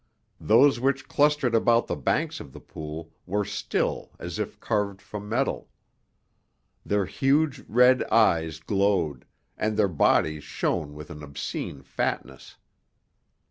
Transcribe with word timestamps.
Those 0.39 0.79
which 0.79 1.07
clustered 1.07 1.53
about 1.53 1.85
the 1.85 1.95
banks 1.95 2.39
of 2.39 2.53
the 2.53 2.59
pool 2.59 3.13
were 3.27 3.45
still 3.45 4.09
as 4.17 4.39
if 4.39 4.59
carved 4.59 4.99
from 4.99 5.29
metal. 5.29 5.69
Their 6.83 7.05
huge, 7.05 7.59
red 7.67 8.03
eyes 8.05 8.59
glowed, 8.59 9.25
and 9.59 9.77
their 9.77 9.87
bodies 9.87 10.43
shone 10.43 10.95
with 10.95 11.11
an 11.11 11.21
obscene 11.21 11.83
fatness. 11.83 12.55